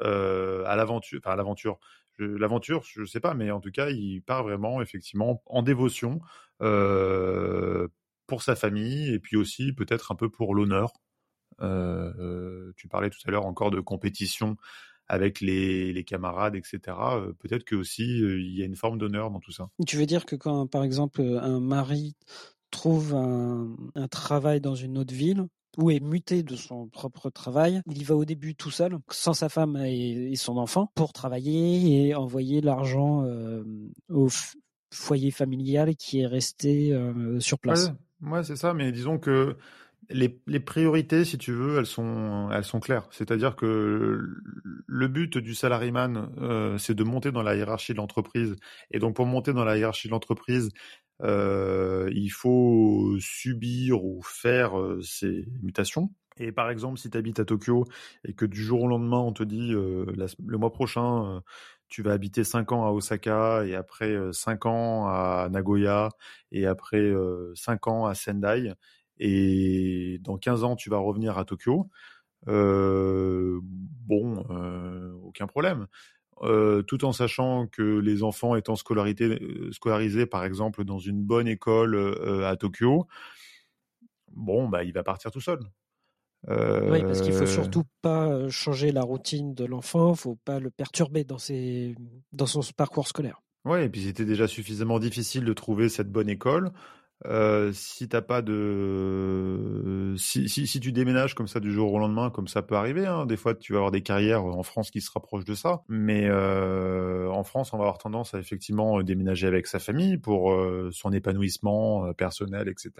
[0.00, 1.78] à l'aventure, enfin l'aventure.
[2.18, 6.20] L'aventure, je sais pas, mais en tout cas, il part vraiment effectivement en dévotion
[8.26, 10.92] pour sa famille et puis aussi peut-être un peu pour l'honneur.
[11.62, 14.56] Euh, euh, tu parlais tout à l'heure encore de compétition
[15.10, 16.78] avec les, les camarades, etc.
[16.86, 19.68] Euh, peut-être que aussi euh, il y a une forme d'honneur dans tout ça.
[19.84, 22.14] Tu veux dire que quand, par exemple, un mari
[22.70, 25.46] trouve un, un travail dans une autre ville
[25.76, 29.34] ou est muté de son propre travail, il y va au début tout seul, sans
[29.34, 33.64] sa femme et, et son enfant, pour travailler et envoyer l'argent euh,
[34.08, 34.28] au
[34.92, 36.96] foyer familial qui est resté
[37.40, 37.92] sur place.
[38.22, 38.74] Ouais, ouais, c'est ça.
[38.74, 39.56] Mais disons que
[40.08, 43.06] les, priorités, si tu veux, elles sont, elles sont claires.
[43.10, 44.20] C'est-à-dire que
[44.86, 48.56] le but du salaryman, euh, c'est de monter dans la hiérarchie de l'entreprise.
[48.90, 50.70] Et donc, pour monter dans la hiérarchie de l'entreprise,
[51.22, 56.10] euh, il faut subir ou faire euh, ces mutations.
[56.38, 57.84] Et par exemple, si tu habites à Tokyo
[58.24, 60.06] et que du jour au lendemain, on te dit euh,
[60.46, 61.40] le mois prochain, euh,
[61.88, 66.08] tu vas habiter 5 ans à Osaka et après 5 ans à Nagoya
[66.52, 67.12] et après
[67.56, 68.74] 5 ans à Sendai
[69.20, 71.88] et dans 15 ans, tu vas revenir à Tokyo.
[72.48, 75.86] Euh, bon, euh, aucun problème.
[76.42, 82.44] Euh, tout en sachant que les enfants étant scolarisés, par exemple, dans une bonne école
[82.44, 83.06] à Tokyo,
[84.32, 85.60] bon, bah, il va partir tout seul.
[86.48, 91.24] Oui, parce qu'il faut surtout pas changer la routine de l'enfant, faut pas le perturber
[91.24, 91.94] dans ses
[92.32, 93.42] dans son parcours scolaire.
[93.66, 96.72] Ouais, et puis c'était déjà suffisamment difficile de trouver cette bonne école.
[97.26, 101.98] Euh, si t'as pas de, si, si, si tu déménages comme ça du jour au
[101.98, 104.90] lendemain, comme ça peut arriver, hein, des fois tu vas avoir des carrières en France
[104.90, 109.02] qui se rapprochent de ça, mais euh, en France on va avoir tendance à effectivement
[109.02, 112.92] déménager avec sa famille pour euh, son épanouissement euh, personnel, etc.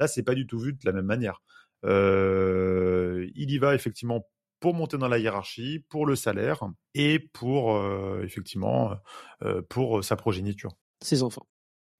[0.00, 1.40] Là c'est pas du tout vu de la même manière.
[1.84, 4.26] Euh, il y va effectivement
[4.58, 8.94] pour monter dans la hiérarchie, pour le salaire et pour euh, effectivement
[9.42, 10.72] euh, pour sa progéniture.
[11.00, 11.46] Ses enfants.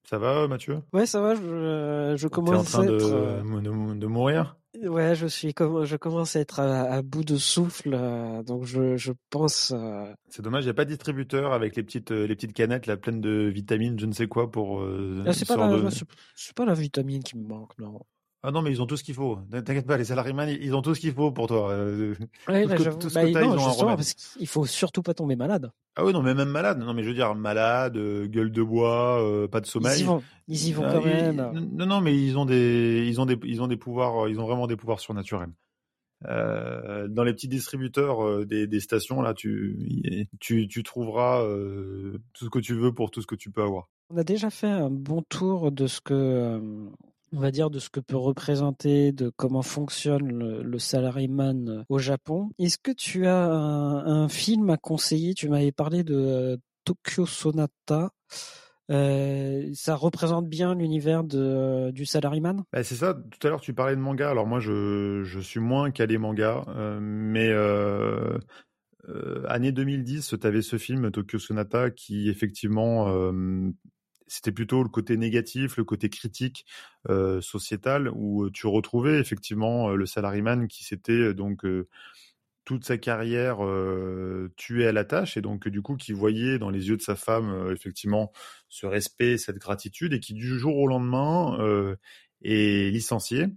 [0.05, 0.81] Ça va, Mathieu?
[0.93, 1.35] Ouais, ça va.
[1.35, 3.13] Je, je T'es commence en train à être.
[3.13, 4.57] euh, de, de mourir?
[4.85, 8.65] Ouais, je suis comme je commence à être à, à bout de souffle, euh, donc
[8.65, 9.71] je, je pense.
[9.71, 12.55] euh, C'est dommage, il n'y a pas de distributeur avec les petites, euh, les petites
[12.55, 14.81] canettes là, pleines de vitamines, je ne sais quoi, pour.
[14.81, 15.89] euh, ah, pas de-
[16.35, 18.01] c'est pas la vitamine qui me manque, non.
[18.45, 19.39] Ah non, mais ils ont tout ce qu'il faut.
[19.53, 21.71] T'inquiète pas, les salariés, ils ont tout ce qu'il faut pour toi.
[21.71, 22.15] Euh,
[22.49, 24.67] Ouais, Tout ce que- tout ce Bah, que t'as, ils ont un parce qu'il faut
[24.67, 25.71] surtout pas tomber malade.
[25.95, 26.79] Ah oui, non, mais même malade.
[26.81, 30.01] Non, mais je veux dire, malade, euh, gueule de bois, euh, pas de Ils sommeil.
[30.01, 31.71] y vont, ils y vont Ah, quand ils- même.
[31.75, 34.45] Non, non, mais ils ont des, ils ont des, ils ont des pouvoirs, ils ont
[34.47, 35.53] vraiment des pouvoirs surnaturels.
[36.29, 42.19] Euh, dans les petits distributeurs euh, des, des stations là, tu, tu, tu trouveras euh,
[42.33, 43.89] tout ce que tu veux pour tout ce que tu peux avoir.
[44.11, 46.61] On a déjà fait un bon tour de ce que,
[47.33, 51.83] on va dire, de ce que peut représenter, de comment fonctionne le, le salaryman euh,
[51.89, 52.51] au Japon.
[52.59, 55.35] Est-ce que tu as un, film à conseiller?
[55.35, 58.11] Tu m'avais parlé de euh, Tokyo Sonata.
[58.91, 62.65] Euh, ça représente bien l'univers du salaryman?
[62.73, 63.15] Bah, c'est ça.
[63.15, 64.31] Tout à l'heure, tu parlais de manga.
[64.31, 66.65] Alors moi, je, je suis moins calé manga,
[67.01, 67.51] mais
[69.49, 73.33] année 2010, tu avais ce film Tokyo Sonata qui effectivement,
[74.33, 76.65] c'était plutôt le côté négatif, le côté critique
[77.09, 81.89] euh, sociétal, où tu retrouvais effectivement euh, le salaryman qui s'était euh, donc euh,
[82.65, 86.71] toute sa carrière euh, tué à la tâche et donc du coup qui voyait dans
[86.71, 88.33] les yeux de sa femme euh, effectivement
[88.69, 91.97] ce respect, cette gratitude et qui du jour au lendemain euh,
[92.43, 93.49] est licencié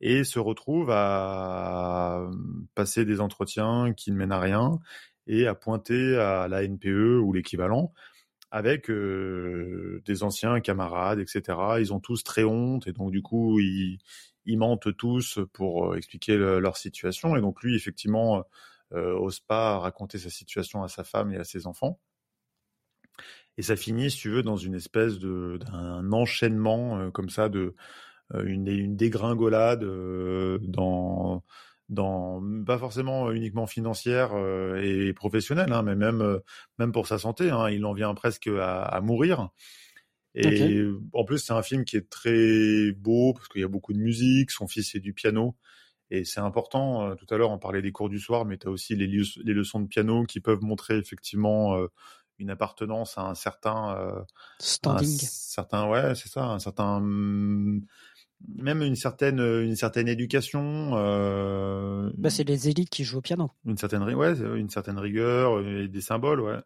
[0.00, 2.28] et se retrouve à
[2.74, 4.78] passer des entretiens qui ne mènent à rien
[5.26, 7.92] et à pointer à la NPE ou l'équivalent
[8.50, 11.42] avec euh, des anciens camarades, etc.
[11.80, 13.98] Ils ont tous très honte et donc du coup ils,
[14.46, 18.44] mentent tous pour euh, expliquer le- leur situation et donc lui effectivement
[18.92, 22.00] euh, ose pas raconter sa situation à sa femme et à ses enfants.
[23.56, 27.48] Et ça finit, si tu veux, dans une espèce de d'un enchaînement euh, comme ça
[27.48, 27.74] de
[28.32, 29.84] une, dégringolade
[30.62, 31.42] dans
[31.90, 36.38] dans pas forcément uniquement financière euh, et professionnelle, hein, mais même euh,
[36.78, 37.50] même pour sa santé.
[37.50, 39.50] Hein, il en vient presque à, à mourir.
[40.34, 43.92] Et en plus, c'est un film qui est très beau parce qu'il y a beaucoup
[43.92, 44.52] de musique.
[44.52, 45.56] Son fils fait du piano.
[46.10, 48.66] Et c'est important, euh, tout à l'heure on parlait des cours du soir, mais tu
[48.66, 51.86] as aussi les, les leçons de piano qui peuvent montrer effectivement euh,
[52.38, 54.24] une appartenance à un certain euh, un
[54.58, 55.18] Standing.
[55.18, 57.00] certain ouais c'est ça un certain
[58.48, 63.50] même une certaine une certaine éducation euh, Bah, c'est les élites qui jouent au piano.
[63.64, 66.58] une certaine ouais une certaine rigueur et des symboles ouais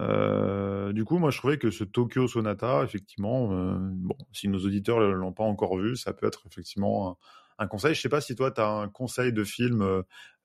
[0.00, 4.58] Euh, du coup moi je trouvais que ce Tokyo Sonata effectivement euh, bon si nos
[4.58, 7.10] auditeurs l'ont pas encore vu ça peut être effectivement
[7.58, 10.02] un, un conseil je sais pas si toi tu as un conseil de film euh,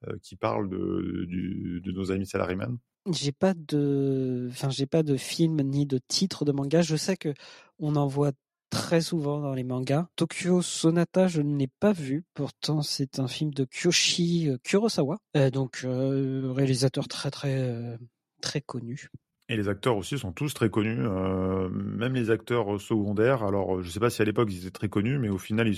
[0.07, 2.77] euh, qui parle de nos amis salaryman
[3.11, 6.81] J'ai pas de, enfin, j'ai pas de film ni de titre de manga.
[6.83, 7.33] Je sais que
[7.79, 8.33] on en voit
[8.69, 10.07] très souvent dans les mangas.
[10.15, 12.23] Tokyo Sonata, je ne l'ai pas vu.
[12.33, 17.97] Pourtant, c'est un film de Kyoshi euh, Kurosawa, Euh, donc euh, réalisateur très très euh,
[18.41, 19.09] très connu.
[19.49, 23.43] Et les acteurs aussi sont tous très connus, même les acteurs secondaires.
[23.43, 25.73] Alors, je sais pas si à l'époque ils étaient très connus, mais au final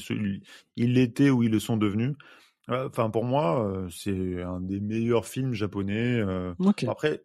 [0.75, 2.13] ils l'étaient ou ils le sont devenus.
[2.67, 6.21] Enfin, pour moi, c'est un des meilleurs films japonais.
[6.85, 7.23] Après,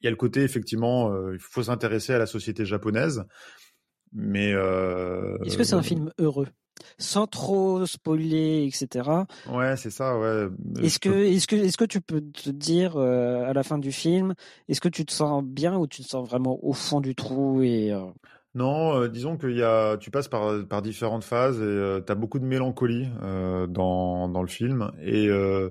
[0.00, 3.26] il y a le côté effectivement, il faut s'intéresser à la société japonaise,
[4.12, 6.46] mais euh, Est-ce que c'est un film heureux,
[6.98, 9.26] sans trop spoiler, etc.
[9.50, 10.18] Ouais, c'est ça.
[10.18, 10.48] Ouais.
[10.82, 13.62] Est-ce Je que, peux- est-ce que, est-ce que tu peux te dire euh, à la
[13.62, 14.34] fin du film,
[14.68, 17.62] est-ce que tu te sens bien ou tu te sens vraiment au fond du trou
[17.62, 18.00] et euh,
[18.54, 22.14] Non, euh, disons qu'il y a, tu passes par, par différentes phases et tu as
[22.14, 24.90] beaucoup de mélancolie euh, dans, dans le film.
[25.02, 25.70] Et euh,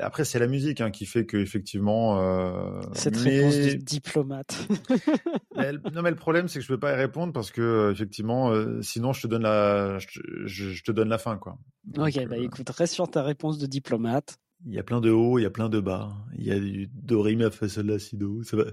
[0.00, 2.20] après, c'est la musique hein, qui fait que effectivement.
[2.20, 4.68] Euh, cette mais- réponse de diplomate
[5.56, 7.92] mais non, mais le problème, c'est que je peux pas y répondre parce que euh,
[7.92, 11.36] effectivement, euh, sinon, je te donne la, je, te- je- je te donne la fin,
[11.36, 11.58] quoi.
[11.84, 14.38] Donc, Ok, bah euh, écoute, reste sur ta réponse de diplomate.
[14.66, 16.10] Il y a plein de hauts, il y a plein de bas.
[16.36, 18.42] Il y a du do, ré, mi, fa, sol, la, si, do.
[18.42, 18.64] Ça va.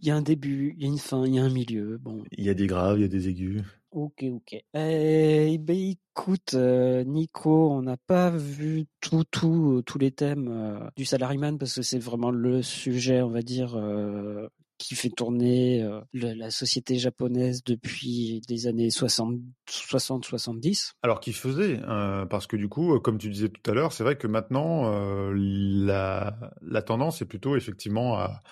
[0.00, 1.98] Il y a un début, il y a une fin, il y a un milieu.
[1.98, 3.62] Bon, Il y a des graves, il y a des aigus.
[3.92, 4.56] Ok, ok.
[4.74, 10.90] Eh ben écoute, euh, Nico, on n'a pas vu tout, tout, tous les thèmes euh,
[10.96, 15.82] du salaryman parce que c'est vraiment le sujet, on va dire, euh, qui fait tourner
[15.82, 20.92] euh, la société japonaise depuis les années 60, 60-70.
[21.02, 24.04] Alors qu'il faisait, euh, parce que du coup, comme tu disais tout à l'heure, c'est
[24.04, 24.90] vrai que maintenant,
[25.32, 28.42] la tendance est plutôt effectivement à,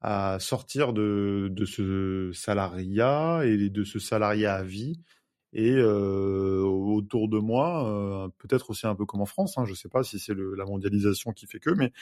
[0.00, 5.00] à sortir de, de ce salariat et de ce salariat à vie.
[5.52, 9.72] Et euh, autour de moi, euh, peut-être aussi un peu comme en France, hein, je
[9.72, 11.92] ne sais pas si c'est la mondialisation qui fait que, mais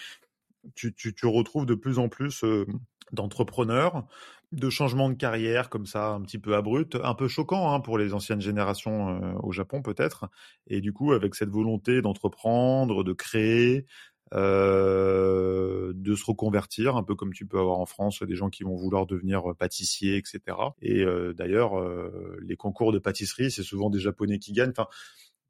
[0.74, 2.66] tu, tu, tu retrouves de plus en plus euh,
[3.12, 4.07] d'entrepreneurs
[4.53, 7.99] de changement de carrière comme ça, un petit peu abrupt, un peu choquant hein, pour
[7.99, 10.30] les anciennes générations euh, au Japon peut-être.
[10.68, 13.86] Et du coup, avec cette volonté d'entreprendre, de créer,
[14.34, 18.62] euh, de se reconvertir, un peu comme tu peux avoir en France des gens qui
[18.62, 20.56] vont vouloir devenir pâtissier, etc.
[20.82, 24.70] Et euh, d'ailleurs, euh, les concours de pâtisserie, c'est souvent des Japonais qui gagnent.
[24.70, 24.88] Enfin,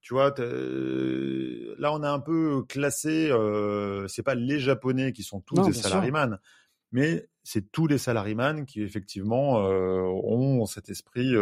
[0.01, 3.31] tu vois, là on a un peu classé,
[4.09, 6.39] c'est pas les Japonais qui sont tous Non, des salaryman,
[6.93, 11.35] mais c'est tous les salaryman qui effectivement ont cet esprit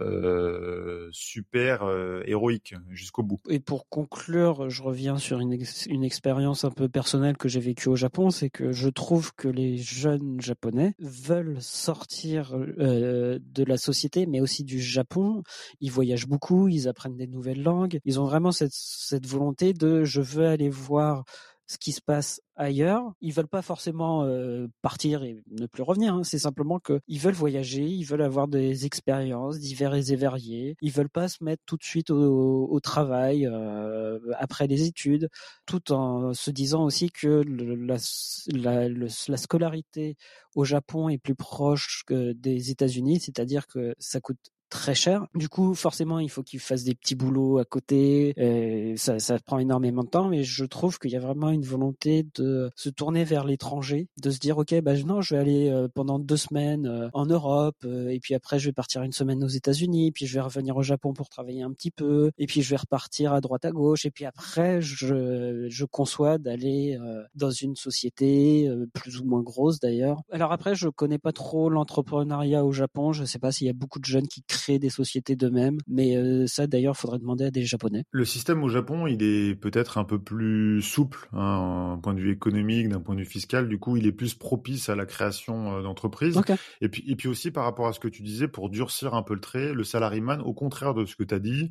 [0.00, 3.38] euh, super euh, héroïque jusqu'au bout.
[3.48, 7.60] Et pour conclure, je reviens sur une, ex- une expérience un peu personnelle que j'ai
[7.60, 13.64] vécue au Japon, c'est que je trouve que les jeunes japonais veulent sortir euh, de
[13.64, 15.42] la société, mais aussi du Japon.
[15.80, 18.00] Ils voyagent beaucoup, ils apprennent des nouvelles langues.
[18.04, 21.24] Ils ont vraiment cette volonté de je veux aller voir
[21.66, 23.12] ce qui se passe ailleurs.
[23.20, 26.14] Ils veulent pas forcément euh, partir et ne plus revenir.
[26.14, 26.24] hein.
[26.24, 30.76] C'est simplement que ils veulent voyager, ils veulent avoir des expériences diverses et variées.
[30.80, 35.28] Ils veulent pas se mettre tout de suite au, travail euh, après les études,
[35.66, 40.16] tout en se disant aussi que la, la scolarité
[40.54, 44.38] au Japon est plus proche que des États-Unis, c'est-à-dire que ça coûte
[44.68, 45.26] très cher.
[45.34, 48.34] Du coup, forcément, il faut qu'ils fassent des petits boulots à côté.
[48.36, 52.26] Et ça, prend énormément de temps, mais je trouve qu'il y a vraiment une volonté
[52.34, 55.88] de se tourner vers l'étranger, de se dire, ok, bah non, je vais aller euh,
[55.94, 59.44] pendant deux semaines euh, en Europe, euh, et puis après, je vais partir une semaine
[59.44, 62.62] aux États-Unis, puis je vais revenir au Japon pour travailler un petit peu, et puis
[62.62, 67.22] je vais repartir à droite à gauche, et puis après, je, je conçois d'aller euh,
[67.34, 70.20] dans une société euh, plus ou moins grosse d'ailleurs.
[70.30, 73.12] Alors après, je connais pas trop l'entrepreneuriat au Japon.
[73.12, 74.42] Je sais pas s'il y a beaucoup de jeunes qui
[74.78, 78.04] des sociétés d'eux-mêmes, mais euh, ça d'ailleurs, faudrait demander à des Japonais.
[78.10, 82.20] Le système au Japon, il est peut-être un peu plus souple, hein, d'un point de
[82.20, 83.68] vue économique, d'un point de vue fiscal.
[83.68, 86.40] Du coup, il est plus propice à la création euh, d'entreprises.
[86.80, 89.22] Et puis, et puis aussi par rapport à ce que tu disais, pour durcir un
[89.22, 91.70] peu le trait, le salaryman, au contraire de ce que tu as dit,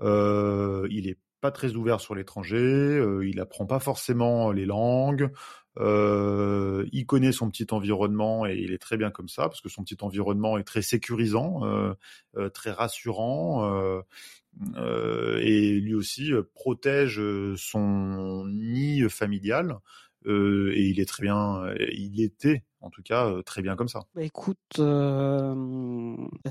[0.00, 5.30] euh, il est pas très ouvert sur l'étranger, euh, il apprend pas forcément les langues,
[5.78, 9.68] euh, il connaît son petit environnement et il est très bien comme ça parce que
[9.68, 11.92] son petit environnement est très sécurisant, euh,
[12.36, 13.64] euh, très rassurant.
[13.70, 14.00] euh,
[14.76, 17.20] euh, et lui aussi protège
[17.56, 19.78] son nid familial
[20.26, 21.62] et il est très bien,
[21.92, 24.04] il était en tout cas euh, très bien comme ça.
[24.14, 25.54] Bah écoute, euh,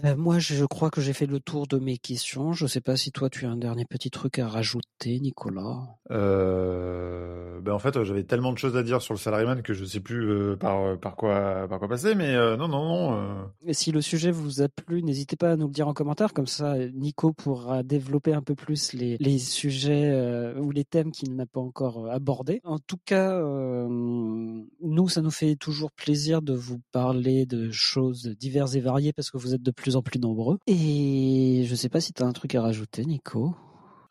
[0.04, 2.54] euh, moi je crois que j'ai fait le tour de mes questions.
[2.54, 5.88] Je sais pas si toi tu as un dernier petit truc à rajouter, Nicolas.
[6.12, 9.86] Euh, ben en fait, j'avais tellement de choses à dire sur le salaryman que je
[9.86, 13.50] sais plus par par quoi par quoi passer, mais non non non.
[13.66, 16.34] Et si le sujet vous a plu, n'hésitez pas à nous le dire en commentaire,
[16.34, 20.14] comme ça Nico pourra développer un peu plus les, les sujets
[20.58, 22.60] ou les thèmes qu'il n'a pas encore abordés.
[22.66, 28.76] En tout cas, nous, ça nous fait toujours plaisir de vous parler de choses diverses
[28.76, 30.58] et variées parce que vous êtes de plus en plus nombreux.
[30.68, 33.56] Et je sais pas si tu as un truc à rajouter, Nico.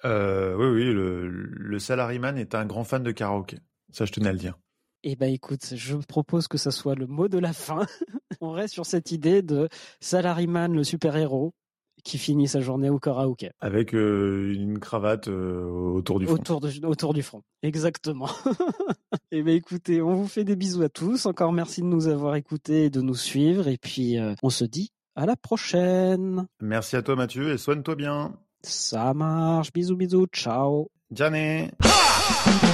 [0.04, 3.58] euh, oui oui, le le salaryman est un grand fan de karaoké.
[3.92, 4.58] Ça, je tenais à le dire.
[5.02, 7.86] Eh ben écoute, je propose que ça soit le mot de la fin.
[8.40, 9.68] On reste sur cette idée de
[10.00, 11.52] Salaryman, le super-héros,
[12.04, 13.50] qui finit sa journée au karaoké.
[13.60, 16.34] Avec euh, une cravate euh, autour du front.
[16.34, 17.42] Autour, de, autour du front.
[17.62, 18.28] Exactement.
[19.36, 21.26] Eh ben écoutez, on vous fait des bisous à tous.
[21.26, 23.66] Encore merci de nous avoir écoutés et de nous suivre.
[23.66, 26.46] Et puis, euh, on se dit à la prochaine.
[26.60, 28.36] Merci à toi Mathieu et soigne-toi bien.
[28.62, 29.72] Ça marche.
[29.72, 30.26] Bisous, bisous.
[30.32, 30.88] Ciao.
[31.10, 31.68] Gianni.
[31.82, 32.73] Ha!